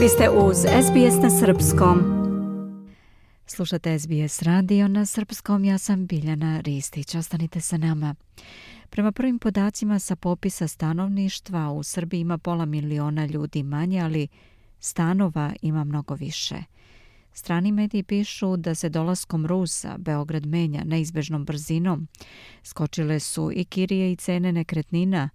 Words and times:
Vi 0.00 0.08
ste 0.08 0.30
uz 0.30 0.56
SBS 0.56 1.22
na 1.22 1.30
Srpskom. 1.30 1.98
Slušate 3.46 3.98
SBS 3.98 4.42
radio 4.42 4.88
na 4.88 5.06
Srpskom, 5.06 5.64
ja 5.64 5.78
sam 5.78 6.06
Biljana 6.06 6.60
Ristić. 6.60 7.14
Ostanite 7.14 7.60
sa 7.60 7.76
nama. 7.76 8.14
Prema 8.90 9.12
prvim 9.12 9.38
podacima 9.38 9.98
sa 9.98 10.16
popisa 10.16 10.68
stanovništva 10.68 11.70
u 11.70 11.82
Srbiji 11.82 12.20
ima 12.20 12.38
pola 12.38 12.64
miliona 12.64 13.26
ljudi 13.26 13.62
manje, 13.62 14.00
ali 14.00 14.28
stanova 14.78 15.52
ima 15.62 15.84
mnogo 15.84 16.14
više. 16.14 16.56
Strani 17.32 17.72
mediji 17.72 18.02
pišu 18.02 18.56
da 18.56 18.74
se 18.74 18.88
dolaskom 18.88 19.46
Rusa 19.46 19.94
Beograd 19.98 20.46
menja 20.46 20.84
neizbežnom 20.84 21.44
brzinom. 21.44 22.08
Skočile 22.62 23.20
su 23.20 23.50
i 23.54 23.64
kirije 23.64 24.12
i 24.12 24.16
cene 24.16 24.52
nekretnina, 24.52 25.28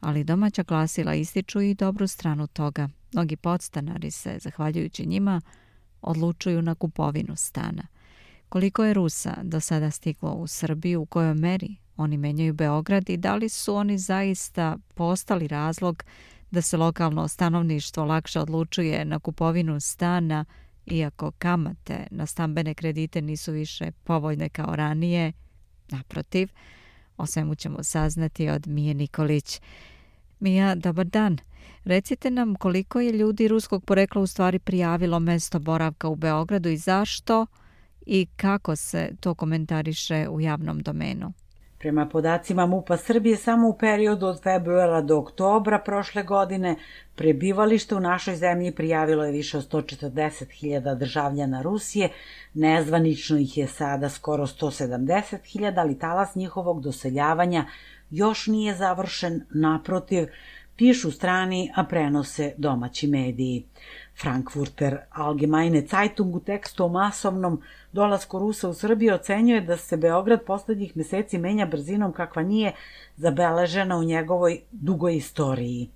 ali 0.00 0.24
domaća 0.24 0.62
glasila 0.62 1.14
ističu 1.14 1.60
i 1.60 1.74
dobru 1.74 2.06
stranu 2.06 2.46
toga. 2.46 2.88
Mnogi 3.12 3.36
podstanari 3.36 4.10
se, 4.10 4.38
zahvaljujući 4.40 5.06
njima, 5.06 5.40
odlučuju 6.02 6.62
na 6.62 6.74
kupovinu 6.74 7.36
stana. 7.36 7.82
Koliko 8.48 8.84
je 8.84 8.94
Rusa 8.94 9.36
do 9.42 9.60
sada 9.60 9.90
stiglo 9.90 10.32
u 10.32 10.46
Srbiju, 10.46 11.02
u 11.02 11.06
kojoj 11.06 11.34
meri 11.34 11.76
oni 11.96 12.16
menjaju 12.16 12.54
Beograd 12.54 13.10
i 13.10 13.16
da 13.16 13.34
li 13.34 13.48
su 13.48 13.74
oni 13.74 13.98
zaista 13.98 14.76
postali 14.94 15.48
razlog 15.48 16.04
da 16.50 16.62
se 16.62 16.76
lokalno 16.76 17.28
stanovništvo 17.28 18.04
lakše 18.04 18.40
odlučuje 18.40 19.04
na 19.04 19.18
kupovinu 19.18 19.80
stana, 19.80 20.44
iako 20.86 21.30
kamate 21.30 22.06
na 22.10 22.26
stambene 22.26 22.74
kredite 22.74 23.22
nisu 23.22 23.52
više 23.52 23.92
povoljne 24.04 24.48
kao 24.48 24.76
ranije. 24.76 25.32
Naprotiv, 25.90 26.48
o 27.16 27.26
svemu 27.26 27.54
ćemo 27.54 27.82
saznati 27.82 28.48
od 28.48 28.66
Mije 28.66 28.94
Nikolić. 28.94 29.60
Mija, 30.40 30.74
dobar 30.74 31.06
dan. 31.06 31.38
Recite 31.84 32.30
nam 32.30 32.54
koliko 32.54 33.00
je 33.00 33.12
ljudi 33.12 33.48
ruskog 33.48 33.84
porekla 33.84 34.22
u 34.22 34.26
stvari 34.26 34.58
prijavilo 34.58 35.18
mesto 35.18 35.58
boravka 35.58 36.08
u 36.08 36.16
Beogradu 36.16 36.68
i 36.68 36.76
zašto 36.76 37.46
i 38.06 38.26
kako 38.36 38.76
se 38.76 39.10
to 39.20 39.34
komentariše 39.34 40.28
u 40.28 40.40
javnom 40.40 40.80
domenu? 40.80 41.32
Prema 41.78 42.08
podacima 42.08 42.66
MUPA 42.66 42.96
Srbije, 42.96 43.36
samo 43.36 43.68
u 43.68 43.78
periodu 43.78 44.26
od 44.26 44.42
februara 44.42 45.00
do 45.00 45.18
oktobra 45.18 45.78
prošle 45.78 46.22
godine 46.22 46.76
prebivalište 47.14 47.94
u 47.94 48.00
našoj 48.00 48.36
zemlji 48.36 48.74
prijavilo 48.74 49.24
je 49.24 49.32
više 49.32 49.58
od 49.58 49.68
140.000 49.70 50.98
državljana 50.98 51.62
Rusije, 51.62 52.08
nezvanično 52.54 53.38
ih 53.38 53.58
je 53.58 53.66
sada 53.66 54.08
skoro 54.08 54.46
170.000, 54.46 55.80
ali 55.80 55.98
talas 55.98 56.34
njihovog 56.34 56.82
doseljavanja 56.82 57.66
još 58.10 58.46
nije 58.46 58.74
završen, 58.74 59.42
naprotiv, 59.50 60.26
pišu 60.76 61.10
strani, 61.10 61.72
a 61.76 61.84
prenose 61.84 62.54
domaći 62.58 63.06
mediji. 63.06 63.66
Frankfurter 64.22 64.98
Allgemeine 65.10 65.86
Zeitung 65.86 66.36
u 66.36 66.40
tekstu 66.40 66.84
o 66.84 66.88
masovnom 66.88 67.62
dolasku 67.92 68.38
Rusa 68.38 68.68
u 68.68 68.74
Srbiju 68.74 69.14
ocenjuje 69.14 69.60
da 69.60 69.76
se 69.76 69.96
Beograd 69.96 70.44
poslednjih 70.46 70.96
meseci 70.96 71.38
menja 71.38 71.66
brzinom 71.66 72.12
kakva 72.12 72.42
nije 72.42 72.72
zabeležena 73.16 73.96
u 73.96 74.04
njegovoj 74.04 74.60
dugoj 74.70 75.16
istoriji. 75.16 75.90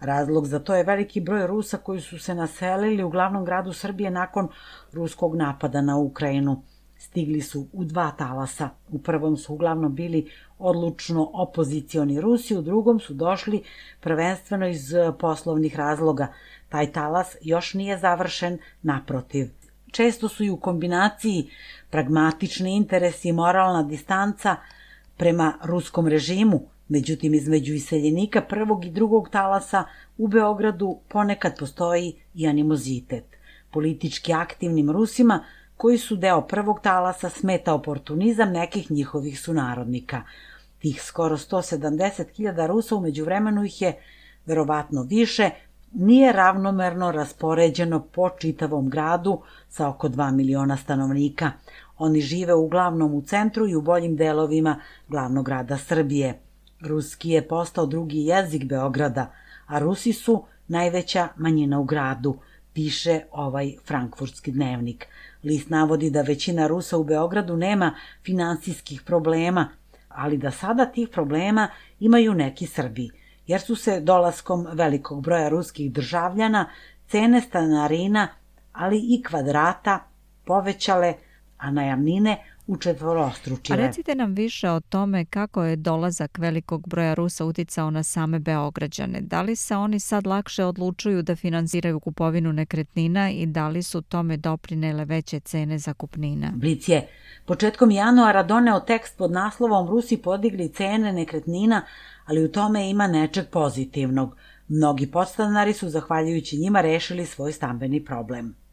Razlog 0.00 0.46
za 0.46 0.58
to 0.58 0.74
je 0.74 0.84
veliki 0.84 1.20
broj 1.20 1.46
Rusa 1.46 1.76
koji 1.76 2.00
su 2.00 2.18
se 2.18 2.34
naselili 2.34 3.04
u 3.04 3.10
glavnom 3.10 3.44
gradu 3.44 3.72
Srbije 3.72 4.10
nakon 4.10 4.48
ruskog 4.92 5.36
napada 5.36 5.80
na 5.80 5.96
Ukrajinu. 5.96 6.62
Stigli 7.04 7.40
su 7.40 7.66
u 7.72 7.84
dva 7.84 8.10
talasa. 8.10 8.68
U 8.92 8.98
prvom 8.98 9.36
su 9.36 9.54
uglavnom 9.54 9.94
bili 9.94 10.30
odlučno 10.58 11.30
opozicioni 11.32 12.20
Rusi, 12.20 12.56
u 12.56 12.62
drugom 12.62 13.00
su 13.00 13.14
došli 13.14 13.62
prvenstveno 14.00 14.68
iz 14.68 14.92
poslovnih 15.18 15.76
razloga. 15.76 16.32
Taj 16.68 16.92
talas 16.92 17.36
još 17.42 17.74
nije 17.74 17.98
završen, 17.98 18.58
naprotiv. 18.82 19.50
Često 19.90 20.28
su 20.28 20.44
i 20.44 20.50
u 20.50 20.56
kombinaciji 20.56 21.50
pragmatični 21.90 22.76
interesi 22.76 23.28
i 23.28 23.32
moralna 23.32 23.82
distanca 23.82 24.56
prema 25.16 25.58
ruskom 25.64 26.08
režimu, 26.08 26.60
međutim 26.88 27.34
između 27.34 27.74
iseljenika 27.74 28.42
prvog 28.42 28.84
i 28.84 28.90
drugog 28.90 29.28
talasa 29.28 29.84
u 30.18 30.28
Beogradu 30.28 30.98
ponekad 31.08 31.58
postoji 31.58 32.14
i 32.34 32.46
animozitet. 32.46 33.24
Politički 33.70 34.32
aktivnim 34.32 34.90
Rusima 34.90 35.44
koji 35.84 35.98
su 35.98 36.16
deo 36.16 36.40
prvog 36.40 36.80
talasa 36.80 37.28
smeta 37.28 37.74
oportunizam 37.74 38.52
nekih 38.52 38.90
njihovih 38.90 39.40
sunarodnika. 39.40 40.22
Tih 40.78 41.02
skoro 41.02 41.36
170.000 41.36 42.66
Rusa 42.66 42.96
umeđu 42.96 43.24
vremenu 43.24 43.64
ih 43.64 43.82
je 43.82 43.98
verovatno 44.46 45.02
više, 45.02 45.50
nije 45.92 46.32
ravnomerno 46.32 47.12
raspoređeno 47.12 48.00
po 48.00 48.30
čitavom 48.38 48.88
gradu 48.88 49.42
sa 49.68 49.88
oko 49.88 50.08
2 50.08 50.32
miliona 50.32 50.76
stanovnika. 50.76 51.52
Oni 51.98 52.20
žive 52.20 52.54
uglavnom 52.54 53.14
u 53.14 53.22
centru 53.22 53.68
i 53.68 53.76
u 53.76 53.82
boljim 53.82 54.16
delovima 54.16 54.80
glavnog 55.08 55.44
grada 55.44 55.78
Srbije. 55.78 56.40
Ruski 56.80 57.30
je 57.30 57.48
postao 57.48 57.86
drugi 57.86 58.24
jezik 58.24 58.64
Beograda, 58.64 59.32
a 59.66 59.78
Rusi 59.78 60.12
su 60.12 60.44
najveća 60.68 61.28
manjina 61.36 61.78
u 61.80 61.84
gradu, 61.84 62.36
piše 62.72 63.20
ovaj 63.32 63.74
frankfurtski 63.86 64.52
dnevnik. 64.52 65.06
List 65.44 65.70
navodi 65.70 66.10
da 66.10 66.22
većina 66.22 66.66
Rusa 66.66 66.98
u 66.98 67.04
Beogradu 67.04 67.56
nema 67.56 67.94
finansijskih 68.24 69.02
problema, 69.02 69.68
ali 70.08 70.38
da 70.38 70.50
sada 70.50 70.86
tih 70.86 71.08
problema 71.08 71.68
imaju 72.00 72.34
neki 72.34 72.66
Srbi, 72.66 73.10
jer 73.46 73.60
su 73.60 73.76
se 73.76 74.00
dolaskom 74.00 74.66
velikog 74.72 75.22
broja 75.22 75.48
ruskih 75.48 75.92
državljana 75.92 76.70
cene 77.08 77.40
stanarina, 77.40 78.28
ali 78.72 78.98
i 78.98 79.22
kvadrata 79.22 79.98
povećale, 80.44 81.14
a 81.58 81.70
najamnine 81.70 82.53
učetvorostručile. 82.66 83.78
A 83.78 83.86
recite 83.86 84.14
nam 84.14 84.34
više 84.34 84.70
o 84.70 84.80
tome 84.80 85.24
kako 85.24 85.62
je 85.62 85.76
dolazak 85.76 86.38
velikog 86.38 86.88
broja 86.88 87.14
Rusa 87.14 87.44
uticao 87.44 87.90
na 87.90 88.02
same 88.02 88.38
Beograđane. 88.38 89.20
Da 89.20 89.42
li 89.42 89.56
se 89.56 89.76
oni 89.76 90.00
sad 90.00 90.26
lakše 90.26 90.64
odlučuju 90.64 91.22
da 91.22 91.36
finansiraju 91.36 92.00
kupovinu 92.00 92.52
nekretnina 92.52 93.30
i 93.30 93.46
da 93.46 93.68
li 93.68 93.82
su 93.82 94.02
tome 94.02 94.36
doprinele 94.36 95.04
veće 95.04 95.40
cene 95.40 95.78
zakupnina? 95.78 96.52
Blic 96.54 96.88
je 96.88 97.08
početkom 97.46 97.90
januara 97.90 98.42
doneo 98.42 98.80
tekst 98.80 99.18
pod 99.18 99.32
naslovom 99.32 99.88
Rusi 99.88 100.16
podigli 100.16 100.68
cene 100.68 101.12
nekretnina, 101.12 101.82
ali 102.26 102.44
u 102.44 102.52
tome 102.52 102.90
ima 102.90 103.06
nečeg 103.06 103.44
pozitivnog. 103.50 104.36
Mnogi 104.68 105.06
podstanari 105.06 105.72
su, 105.72 105.88
zahvaljujući 105.88 106.56
njima, 106.56 106.80
rešili 106.80 107.26
svoj 107.26 107.52
stambeni 107.52 108.04
problem. 108.04 108.63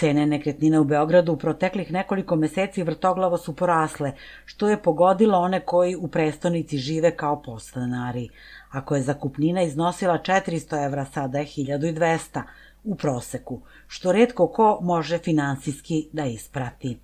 Cene 0.00 0.26
nekretnina 0.26 0.80
u 0.80 0.84
Beogradu 0.84 1.32
u 1.32 1.36
proteklih 1.36 1.92
nekoliko 1.92 2.36
meseci 2.36 2.82
vrtoglavo 2.82 3.38
su 3.38 3.56
porasle, 3.56 4.12
što 4.44 4.68
je 4.68 4.82
pogodilo 4.82 5.38
one 5.38 5.60
koji 5.60 5.96
u 5.96 6.08
prestonici 6.08 6.78
žive 6.78 7.10
kao 7.16 7.42
podstanari. 7.42 8.28
Ako 8.70 8.96
je 8.96 9.02
zakupnina 9.02 9.62
iznosila 9.62 10.18
400 10.18 10.84
evra, 10.86 11.04
sada 11.04 11.38
je 11.38 11.46
1200 11.46 12.42
u 12.84 12.94
proseku, 12.94 13.60
što 13.86 14.12
redko 14.12 14.46
ko 14.48 14.78
može 14.82 15.18
finansijski 15.18 16.08
da 16.12 16.24
isprati. 16.24 16.98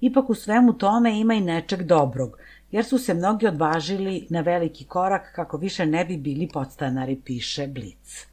Ipak 0.00 0.30
u 0.30 0.34
svemu 0.34 0.72
tome 0.72 1.20
ima 1.20 1.34
i 1.34 1.40
nečeg 1.40 1.82
dobrog, 1.82 2.38
jer 2.70 2.84
su 2.84 2.98
se 2.98 3.14
mnogi 3.14 3.46
odvažili 3.46 4.26
na 4.30 4.40
veliki 4.40 4.84
korak 4.84 5.32
kako 5.34 5.56
više 5.56 5.86
ne 5.86 6.04
bi 6.04 6.16
bili 6.16 6.48
podstanari, 6.52 7.20
piše 7.24 7.66
Blic. 7.66 8.26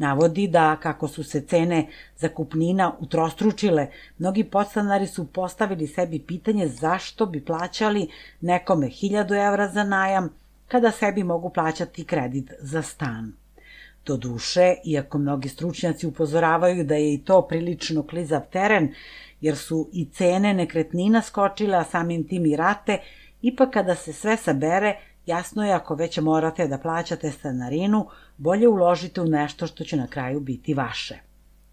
Navodi 0.00 0.48
da 0.48 0.76
kako 0.76 1.08
su 1.08 1.24
se 1.24 1.40
cene 1.46 1.86
zakupnina 2.16 2.92
utrostručile, 3.00 3.86
mnogi 4.18 4.44
podstanari 4.44 5.06
su 5.06 5.26
postavili 5.32 5.86
sebi 5.86 6.18
pitanje 6.18 6.68
zašto 6.68 7.26
bi 7.26 7.44
plaćali 7.44 8.08
nekome 8.40 8.86
1000 8.86 9.46
evra 9.48 9.68
za 9.68 9.84
najam, 9.84 10.28
kada 10.68 10.90
sebi 10.90 11.24
mogu 11.24 11.50
plaćati 11.50 12.04
kredit 12.04 12.52
za 12.60 12.82
stan. 12.82 13.32
Do 14.06 14.16
duše, 14.16 14.74
iako 14.84 15.18
mnogi 15.18 15.48
stručnjaci 15.48 16.06
upozoravaju 16.06 16.84
da 16.84 16.94
je 16.94 17.14
i 17.14 17.24
to 17.24 17.42
prilično 17.42 18.06
klizav 18.06 18.40
teren, 18.52 18.94
jer 19.40 19.56
su 19.56 19.88
i 19.92 20.08
cene 20.12 20.54
nekretnina 20.54 21.22
skočile, 21.22 21.76
a 21.76 21.84
samim 21.84 22.28
tim 22.28 22.46
i 22.46 22.56
rate, 22.56 22.98
ipak 23.42 23.70
kada 23.72 23.94
se 23.94 24.12
sve 24.12 24.36
sabere, 24.36 24.96
jasno 25.30 25.64
je 25.66 25.72
ako 25.72 25.94
već 25.94 26.18
morate 26.18 26.66
da 26.68 26.78
plaćate 26.78 27.30
stanarinu, 27.30 28.06
bolje 28.36 28.68
uložite 28.68 29.20
u 29.20 29.26
nešto 29.26 29.66
što 29.66 29.84
će 29.84 29.96
na 29.96 30.06
kraju 30.06 30.40
biti 30.40 30.74
vaše. 30.74 31.18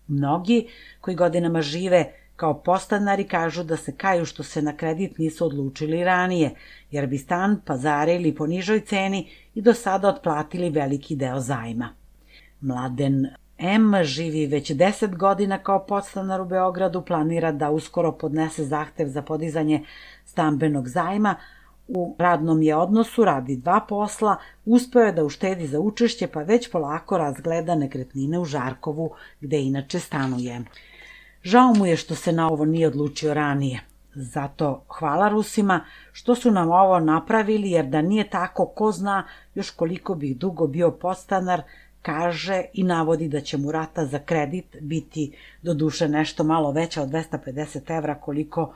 Mnogi 0.08 0.68
koji 1.02 1.16
godinama 1.16 1.62
žive 1.62 2.06
kao 2.36 2.54
postanari 2.64 3.24
kažu 3.24 3.64
da 3.64 3.78
se 3.78 3.96
kaju 3.98 4.26
što 4.26 4.44
se 4.44 4.62
na 4.62 4.76
kredit 4.78 5.18
nisu 5.18 5.46
odlučili 5.46 6.04
ranije, 6.04 6.52
jer 6.92 7.08
bi 7.08 7.18
stan 7.18 7.62
pazarili 7.66 8.36
po 8.36 8.48
nižoj 8.48 8.82
ceni 8.82 9.28
i 9.56 9.62
do 9.62 9.74
sada 9.74 10.10
otplatili 10.10 10.70
veliki 10.70 11.16
deo 11.16 11.40
zajma. 11.40 11.90
Mladen 12.62 13.28
M 13.58 14.04
živi 14.04 14.46
već 14.46 14.72
10 14.72 15.16
godina 15.18 15.58
kao 15.58 15.86
podstanar 15.86 16.42
u 16.42 16.46
Beogradu, 16.46 17.02
planira 17.02 17.52
da 17.52 17.72
uskoro 17.72 18.12
podnese 18.12 18.66
zahtev 18.66 19.08
za 19.08 19.22
podizanje 19.22 19.86
stambenog 20.26 20.88
zajma, 20.88 21.36
U 21.88 22.16
radnom 22.20 22.62
je 22.62 22.76
odnosu, 22.76 23.26
radi 23.26 23.56
dva 23.56 23.80
posla, 23.90 24.36
uspeo 24.66 25.02
je 25.02 25.12
da 25.12 25.24
uštedi 25.24 25.68
za 25.68 25.80
učešće, 25.80 26.28
pa 26.28 26.42
već 26.42 26.72
polako 26.72 27.18
razgleda 27.18 27.76
nekretnine 27.76 28.40
u 28.40 28.46
Žarkovu, 28.46 29.12
gde 29.42 29.62
inače 29.62 30.00
stanuje. 30.00 30.62
Žao 31.44 31.74
mu 31.74 31.86
je 31.86 31.96
što 31.96 32.16
se 32.16 32.32
na 32.32 32.50
ovo 32.50 32.66
nije 32.66 32.88
odlučio 32.88 33.34
ranije. 33.34 33.82
Zato 34.14 34.84
hvala 34.88 35.30
Rusima 35.30 35.86
što 36.12 36.36
su 36.36 36.52
nam 36.52 36.72
ovo 36.72 37.00
napravili, 37.00 37.72
jer 37.72 37.86
da 37.86 38.02
nije 38.02 38.30
tako, 38.30 38.66
ko 38.66 38.92
zna 38.92 39.24
još 39.56 39.70
koliko 39.70 40.16
bih 40.16 40.38
dugo 40.38 40.68
bio 40.68 40.92
postanar, 40.92 41.62
kaže 42.02 42.62
i 42.74 42.84
navodi 42.84 43.28
da 43.28 43.42
će 43.42 43.58
mu 43.58 43.72
rata 43.72 44.06
za 44.06 44.20
kredit 44.20 44.76
biti 44.82 45.32
do 45.62 45.74
duše 45.74 46.08
nešto 46.08 46.44
malo 46.44 46.72
veća 46.72 47.02
od 47.02 47.10
250 47.10 47.98
evra 47.98 48.16
koliko 48.16 48.74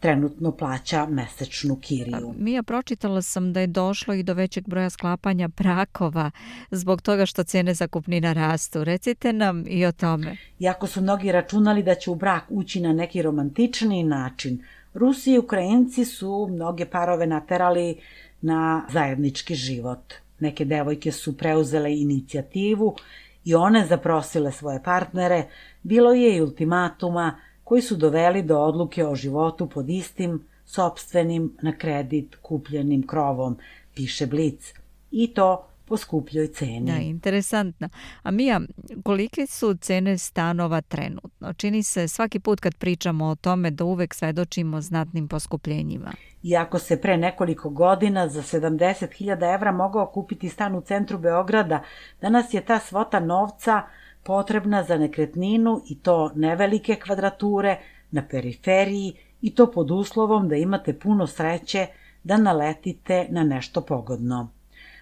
trenutno 0.00 0.52
plaća 0.52 1.06
mesečnu 1.06 1.76
kiriju. 1.76 2.34
Mija, 2.38 2.62
pročitala 2.62 3.22
sam 3.22 3.52
da 3.52 3.60
je 3.60 3.66
došlo 3.66 4.14
i 4.14 4.22
do 4.22 4.34
većeg 4.34 4.68
broja 4.68 4.90
sklapanja 4.90 5.48
brakova 5.48 6.30
zbog 6.70 7.02
toga 7.02 7.26
što 7.26 7.44
cene 7.44 7.74
zakupnina 7.74 8.32
rastu. 8.32 8.84
Recite 8.84 9.32
nam 9.32 9.64
i 9.66 9.86
o 9.86 9.92
tome. 9.92 10.36
Iako 10.58 10.86
su 10.86 11.00
mnogi 11.00 11.32
računali 11.32 11.82
da 11.82 11.94
će 11.94 12.10
u 12.10 12.14
brak 12.14 12.44
ući 12.48 12.80
na 12.80 12.92
neki 12.92 13.22
romantični 13.22 14.02
način, 14.02 14.62
Rusi 14.94 15.32
i 15.32 15.38
Ukrajinci 15.38 16.04
su 16.04 16.48
mnoge 16.50 16.86
parove 16.86 17.26
naterali 17.26 18.00
na 18.40 18.86
zajednički 18.92 19.54
život. 19.54 20.14
Neke 20.40 20.64
devojke 20.64 21.12
su 21.12 21.36
preuzele 21.36 21.98
inicijativu 21.98 22.96
i 23.44 23.54
one 23.54 23.86
zaprosile 23.86 24.52
svoje 24.52 24.82
partnere, 24.82 25.44
bilo 25.82 26.12
je 26.12 26.36
i 26.36 26.40
ultimatuma 26.40 27.40
koji 27.68 27.82
su 27.82 27.96
doveli 27.96 28.42
do 28.42 28.58
odluke 28.58 29.06
o 29.06 29.14
životu 29.14 29.66
pod 29.66 29.90
istim, 29.90 30.44
sobstvenim, 30.64 31.56
na 31.62 31.72
kredit 31.78 32.36
kupljenim 32.42 33.06
krovom, 33.06 33.56
piše 33.94 34.26
Blic. 34.26 34.72
I 35.10 35.34
to 35.34 35.66
po 35.84 35.96
skupljoj 35.96 36.46
ceni. 36.52 36.92
Da, 36.92 36.96
interesantno. 36.96 37.88
A 38.22 38.30
Mija, 38.30 38.60
kolike 39.04 39.46
su 39.46 39.74
cene 39.80 40.18
stanova 40.18 40.80
trenutno? 40.80 41.52
Čini 41.52 41.82
se 41.82 42.08
svaki 42.08 42.40
put 42.40 42.60
kad 42.60 42.74
pričamo 42.74 43.26
o 43.26 43.34
tome 43.34 43.70
da 43.70 43.84
uvek 43.84 44.14
svedočimo 44.14 44.80
znatnim 44.80 45.28
poskupljenjima. 45.28 46.12
Iako 46.42 46.78
se 46.78 47.00
pre 47.00 47.16
nekoliko 47.16 47.70
godina 47.70 48.28
za 48.28 48.42
70.000 48.42 49.54
evra 49.54 49.72
mogao 49.72 50.06
kupiti 50.06 50.48
stan 50.48 50.74
u 50.74 50.80
centru 50.80 51.18
Beograda, 51.18 51.82
danas 52.20 52.54
je 52.54 52.64
ta 52.64 52.78
svota 52.78 53.20
novca 53.20 53.82
potrebna 54.22 54.82
za 54.82 54.98
nekretninu 54.98 55.82
i 55.88 55.98
to 55.98 56.32
nevelike 56.34 56.94
kvadrature 56.94 57.78
na 58.10 58.22
periferiji 58.30 59.16
i 59.40 59.54
to 59.54 59.70
pod 59.70 59.90
uslovom 59.90 60.48
da 60.48 60.56
imate 60.56 60.98
puno 60.98 61.26
sreće 61.26 61.86
da 62.24 62.36
naletite 62.36 63.26
na 63.30 63.44
nešto 63.44 63.80
pogodno. 63.80 64.48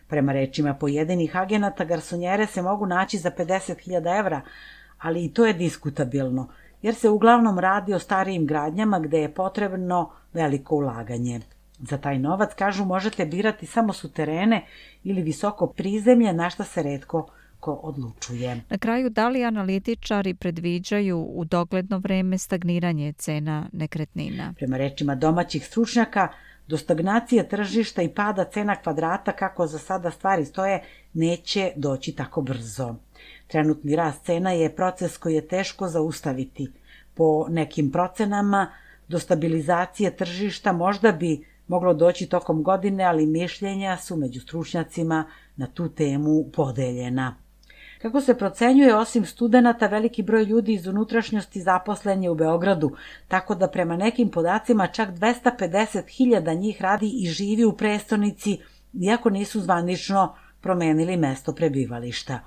Prema 0.08 0.32
rečima 0.32 0.74
pojedinih 0.74 1.36
agenata, 1.36 1.84
garsonjere 1.84 2.46
se 2.46 2.62
mogu 2.62 2.86
naći 2.86 3.18
za 3.18 3.30
50.000 3.30 4.18
evra, 4.18 4.40
ali 4.98 5.24
i 5.24 5.32
to 5.32 5.46
je 5.46 5.52
diskutabilno, 5.52 6.48
jer 6.82 6.94
se 6.94 7.08
uglavnom 7.08 7.58
radi 7.58 7.94
o 7.94 7.98
starijim 7.98 8.46
gradnjama 8.46 8.98
gde 8.98 9.20
je 9.20 9.34
potrebno 9.34 10.10
veliko 10.32 10.76
ulaganje. 10.76 11.40
Za 11.78 11.98
taj 11.98 12.18
novac, 12.18 12.54
kažu, 12.54 12.84
možete 12.84 13.26
birati 13.26 13.66
samo 13.66 13.92
suterene 13.92 14.66
ili 15.04 15.22
visoko 15.22 15.66
prizemlje, 15.66 16.32
na 16.32 16.50
šta 16.50 16.64
se 16.64 16.82
redko 16.82 17.28
ko 17.66 17.72
odlučuje. 17.82 18.60
Na 18.70 18.78
kraju, 18.78 19.10
da 19.10 19.28
li 19.28 19.44
analitičari 19.44 20.34
predviđaju 20.34 21.18
u 21.18 21.44
dogledno 21.44 21.98
vreme 21.98 22.38
stagniranje 22.38 23.12
cena 23.12 23.68
nekretnina? 23.72 24.52
Prema 24.56 24.76
rečima 24.76 25.14
domaćih 25.14 25.66
stručnjaka, 25.66 26.28
Do 26.68 26.78
stagnacije 26.78 27.44
tržišta 27.48 28.02
i 28.02 28.08
pada 28.14 28.44
cena 28.44 28.74
kvadrata, 28.76 29.32
kako 29.32 29.66
za 29.66 29.78
sada 29.78 30.10
stvari 30.10 30.44
stoje, 30.44 30.80
neće 31.14 31.72
doći 31.76 32.12
tako 32.12 32.42
brzo. 32.42 32.88
Trenutni 33.46 33.96
rast 33.96 34.24
cena 34.24 34.52
je 34.52 34.72
proces 34.76 35.18
koji 35.18 35.34
je 35.34 35.48
teško 35.48 35.88
zaustaviti. 35.88 36.66
Po 37.14 37.46
nekim 37.48 37.92
procenama, 37.92 38.66
do 39.08 39.18
stabilizacije 39.18 40.16
tržišta 40.16 40.72
možda 40.72 41.12
bi 41.12 41.44
moglo 41.68 41.94
doći 41.94 42.26
tokom 42.26 42.62
godine, 42.62 43.04
ali 43.04 43.26
mišljenja 43.26 43.96
su 43.96 44.16
među 44.16 44.40
stručnjacima 44.40 45.24
na 45.56 45.66
tu 45.66 45.88
temu 45.88 46.44
podeljena. 46.52 47.34
Kako 48.06 48.20
se 48.20 48.34
procenjuje, 48.38 48.96
osim 48.96 49.24
studenta, 49.26 49.86
veliki 49.86 50.22
broj 50.22 50.44
ljudi 50.44 50.72
iz 50.72 50.86
unutrašnjosti 50.86 51.62
zaposlen 51.62 52.22
je 52.22 52.30
u 52.30 52.34
Beogradu, 52.34 52.90
tako 53.28 53.54
da 53.54 53.68
prema 53.68 53.96
nekim 53.96 54.28
podacima 54.30 54.86
čak 54.86 55.08
250.000 55.08 56.58
njih 56.58 56.82
radi 56.82 57.10
i 57.22 57.28
živi 57.28 57.64
u 57.64 57.72
prestonici, 57.72 58.58
iako 59.00 59.30
nisu 59.30 59.60
zvanično 59.60 60.34
promenili 60.60 61.16
mesto 61.16 61.52
prebivališta. 61.52 62.38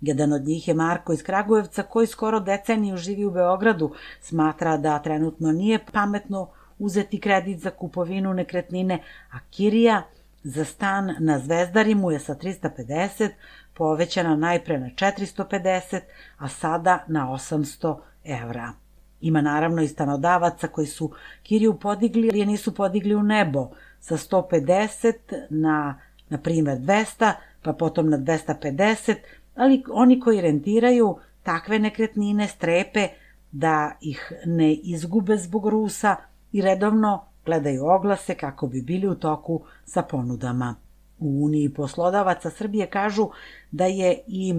Jedan 0.00 0.32
od 0.32 0.42
njih 0.42 0.68
je 0.68 0.74
Marko 0.74 1.12
iz 1.12 1.22
Kragujevca 1.22 1.82
koji 1.82 2.06
skoro 2.06 2.40
deceniju 2.40 2.96
živi 2.96 3.24
u 3.24 3.30
Beogradu, 3.30 3.92
smatra 4.20 4.76
da 4.76 4.98
trenutno 4.98 5.52
nije 5.52 5.78
pametno 5.92 6.48
uzeti 6.78 7.20
kredit 7.20 7.60
za 7.60 7.70
kupovinu 7.70 8.34
nekretnine, 8.34 9.02
a 9.32 9.38
Kirija 9.50 10.02
za 10.44 10.64
stan 10.64 11.14
na 11.18 11.38
Zvezdari 11.38 11.94
mu 11.94 12.10
je 12.10 12.18
sa 12.18 12.34
350 12.34 13.30
povećana 13.74 14.36
najpre 14.36 14.78
na 14.78 14.86
450, 14.86 16.00
a 16.38 16.48
sada 16.48 17.04
na 17.08 17.28
800 17.30 17.96
evra. 18.24 18.72
Ima 19.20 19.40
naravno 19.40 19.82
i 19.82 19.88
stanodavaca 19.88 20.68
koji 20.68 20.86
su 20.86 21.12
kiriju 21.42 21.74
podigli, 21.74 22.28
ali 22.28 22.38
je 22.38 22.46
nisu 22.46 22.74
podigli 22.74 23.14
u 23.14 23.22
nebo 23.22 23.70
sa 24.00 24.16
150 24.16 25.12
na, 25.50 26.00
na 26.28 26.38
primer, 26.38 26.78
200, 26.78 27.32
pa 27.62 27.72
potom 27.72 28.10
na 28.10 28.18
250, 28.18 29.14
ali 29.54 29.82
oni 29.90 30.20
koji 30.20 30.40
rentiraju 30.40 31.18
takve 31.42 31.78
nekretnine 31.78 32.48
strepe 32.48 33.08
da 33.52 33.96
ih 34.00 34.32
ne 34.46 34.74
izgube 34.74 35.36
zbog 35.36 35.68
Rusa 35.68 36.16
i 36.52 36.62
redovno 36.62 37.24
gledaju 37.46 37.86
oglase 37.86 38.34
kako 38.34 38.66
bi 38.66 38.82
bili 38.82 39.08
u 39.08 39.14
toku 39.14 39.60
sa 39.84 40.02
ponudama. 40.02 40.74
U 41.18 41.44
Uniji 41.44 41.68
poslodavaca 41.68 42.50
Srbije 42.50 42.86
kažu 42.86 43.28
da 43.70 43.86
je 43.86 44.18
i 44.26 44.54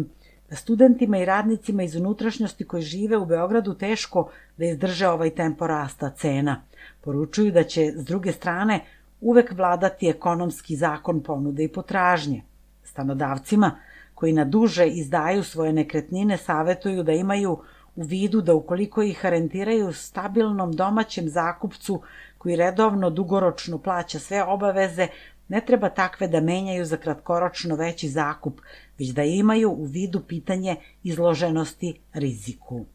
studentima 0.52 1.18
i 1.18 1.26
radnicima 1.26 1.84
iz 1.84 1.96
unutrašnjosti 1.96 2.68
koji 2.68 2.84
žive 2.84 3.18
u 3.18 3.26
Beogradu 3.26 3.74
teško 3.74 4.30
da 4.58 4.66
izdrže 4.66 5.08
ovaj 5.08 5.30
tempo 5.30 5.68
rasta 5.68 6.10
cena. 6.10 6.62
Poručuju 7.02 7.52
da 7.52 7.64
će, 7.64 7.92
s 7.96 8.06
druge 8.06 8.32
strane, 8.32 8.80
uvek 9.22 9.52
vladati 9.52 10.10
ekonomski 10.10 10.76
zakon 10.76 11.24
ponude 11.24 11.64
i 11.64 11.68
potražnje. 11.68 12.42
Stanodavcima, 12.84 13.72
koji 14.14 14.34
na 14.34 14.46
duže 14.46 14.88
izdaju 14.88 15.44
svoje 15.44 15.74
nekretnine, 15.74 16.38
savetuju 16.38 17.04
da 17.04 17.12
imaju 17.12 17.58
u 17.96 18.04
vidu 18.04 18.42
da 18.42 18.54
ukoliko 18.54 19.04
ih 19.04 19.26
rentiraju 19.26 19.94
stabilnom 19.94 20.72
domaćem 20.72 21.30
zakupcu 21.30 22.02
koji 22.38 22.56
redovno 22.56 23.10
dugoročno 23.10 23.78
plaća 23.78 24.20
sve 24.20 24.44
obaveze, 24.44 25.08
Ne 25.48 25.62
treba 25.62 25.90
takve 25.90 26.28
da 26.28 26.40
menjaju 26.42 26.86
za 26.86 26.98
kratkoročno 26.98 27.76
veći 27.76 28.10
zakup, 28.10 28.62
već 29.00 29.10
da 29.10 29.24
imaju 29.24 29.70
u 29.72 29.86
vidu 29.86 30.22
pitanje 30.28 30.76
izloženosti 31.04 31.94
riziku. 32.14 32.86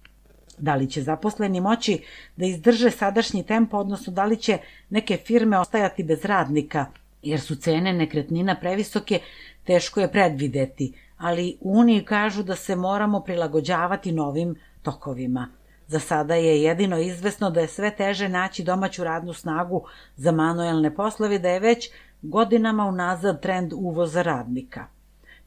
Da 0.59 0.75
li 0.75 0.91
će 0.91 1.03
zaposleni 1.03 1.61
moći 1.61 1.99
da 2.37 2.47
izdrže 2.47 2.91
sadašnji 2.91 3.43
tempo, 3.43 3.79
odnosno 3.79 4.13
da 4.13 4.25
li 4.25 4.37
će 4.37 4.59
neke 4.91 5.17
firme 5.17 5.59
ostajati 5.59 6.03
bez 6.03 6.25
radnika, 6.25 6.87
jer 7.23 7.41
su 7.41 7.57
cene 7.57 7.93
nekretnina 7.93 8.57
previsoke, 8.61 9.21
teško 9.65 10.01
je 10.01 10.13
predvideti, 10.13 10.93
ali 11.19 11.57
u 11.61 11.79
Uniji 11.79 12.05
kažu 12.05 12.43
da 12.43 12.57
se 12.57 12.77
moramo 12.77 13.21
prilagođavati 13.21 14.13
novim 14.13 14.57
tokovima. 14.91 15.49
Za 15.87 16.01
sada 16.01 16.35
je 16.35 16.63
jedino 16.63 16.99
izvesno 16.99 17.51
da 17.51 17.61
je 17.61 17.69
sve 17.69 17.91
teže 17.97 18.29
naći 18.29 18.65
domaću 18.65 19.05
radnu 19.05 19.33
snagu 19.33 19.83
za 20.17 20.33
manuelne 20.33 20.95
poslove, 20.95 21.39
da 21.39 21.49
je 21.49 21.61
već 21.61 21.91
godinama 22.23 22.85
unazad 22.85 23.43
trend 23.43 23.73
uvoza 23.73 24.23
radnika. 24.23 24.87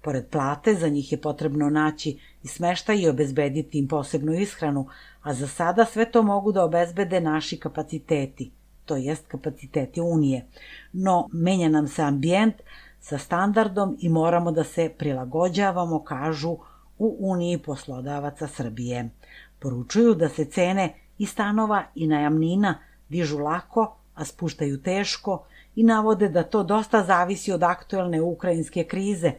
Pored 0.01 0.27
plate, 0.31 0.73
za 0.73 0.89
njih 0.89 1.11
je 1.11 1.21
potrebno 1.21 1.69
naći 1.69 2.19
i 2.43 2.47
smeštaj 2.47 2.99
i 2.99 3.09
obezbediti 3.09 3.79
im 3.79 3.87
posebnu 3.87 4.33
ishranu, 4.33 4.87
a 5.21 5.33
za 5.33 5.47
sada 5.47 5.85
sve 5.85 6.11
to 6.11 6.23
mogu 6.23 6.51
da 6.51 6.63
obezbede 6.63 7.21
naši 7.21 7.59
kapaciteti, 7.59 8.51
to 8.85 8.95
jest 8.95 9.27
kapaciteti 9.27 10.01
Unije. 10.01 10.45
No, 10.93 11.27
menja 11.33 11.69
nam 11.69 11.87
se 11.87 12.01
ambijent 12.01 12.55
sa 12.99 13.17
standardom 13.17 13.97
i 13.99 14.09
moramo 14.09 14.51
da 14.51 14.63
se 14.63 14.89
prilagođavamo, 14.97 16.03
kažu 16.03 16.57
u 16.97 17.17
Uniji 17.19 17.57
poslodavaca 17.57 18.47
Srbije. 18.47 19.09
Poručuju 19.59 20.15
da 20.15 20.29
se 20.29 20.45
cene 20.45 20.93
i 21.17 21.25
stanova 21.25 21.83
i 21.95 22.07
najamnina 22.07 22.79
dižu 23.09 23.39
lako, 23.39 23.95
a 24.15 24.25
spuštaju 24.25 24.81
teško 24.81 25.43
i 25.75 25.83
navode 25.83 26.29
da 26.29 26.43
to 26.43 26.63
dosta 26.63 27.03
zavisi 27.03 27.51
od 27.51 27.63
aktuelne 27.63 28.21
ukrajinske 28.21 28.83
krize. 28.83 29.31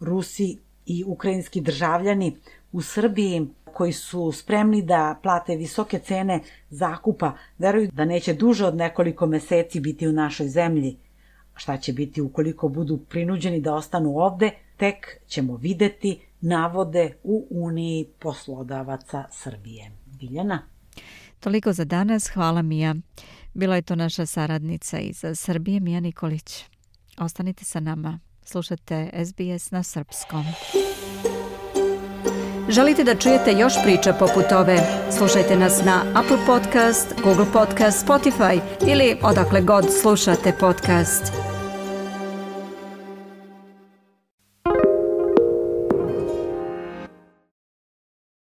Rusi 0.00 0.58
i 0.86 1.04
ukrajinski 1.06 1.60
državljani 1.60 2.36
u 2.72 2.82
Srbiji 2.82 3.46
koji 3.72 3.92
su 3.92 4.32
spremni 4.32 4.82
da 4.82 5.18
plate 5.22 5.56
visoke 5.56 5.98
cene 5.98 6.40
zakupa, 6.70 7.32
veruju 7.58 7.90
da 7.92 8.04
neće 8.04 8.34
duže 8.34 8.66
od 8.66 8.76
nekoliko 8.76 9.26
meseci 9.26 9.80
biti 9.80 10.08
u 10.08 10.12
našoj 10.12 10.48
zemlji, 10.48 10.96
Šta 11.56 11.76
će 11.76 11.92
biti 11.92 12.20
ukoliko 12.20 12.68
budu 12.68 12.96
prinuđeni 12.96 13.60
da 13.60 13.74
ostanu 13.74 14.18
ovde, 14.18 14.50
tek 14.76 15.20
ćemo 15.26 15.56
videti 15.56 16.25
navode 16.40 17.16
u 17.22 17.46
Uniji 17.50 18.06
poslodavaca 18.18 19.24
Srbije. 19.30 19.90
Biljana? 20.06 20.62
Toliko 21.40 21.72
za 21.72 21.84
danas, 21.84 22.28
hvala 22.28 22.62
Mija. 22.62 22.94
Bila 23.54 23.76
je 23.76 23.82
to 23.82 23.96
naša 23.96 24.26
saradnica 24.26 24.98
iz 24.98 25.24
Srbije, 25.34 25.80
Mija 25.80 26.00
Nikolić. 26.00 26.64
Ostanite 27.18 27.64
sa 27.64 27.80
nama, 27.80 28.18
slušate 28.44 29.10
SBS 29.24 29.70
na 29.70 29.82
srpskom. 29.82 30.44
Želite 32.68 33.04
da 33.04 33.14
čujete 33.14 33.52
još 33.52 33.74
priča 33.84 34.12
poput 34.12 34.52
ove? 34.52 34.78
Slušajte 35.18 35.56
nas 35.56 35.84
na 35.84 36.02
Apple 36.14 36.38
Podcast, 36.46 37.14
Google 37.22 37.46
Podcast, 37.52 38.06
Spotify 38.06 38.60
ili 38.86 39.16
odakle 39.22 39.60
god 39.60 39.84
slušate 40.00 40.52
podcast. 40.60 41.45